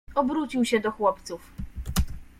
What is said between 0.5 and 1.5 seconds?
się do chłopców."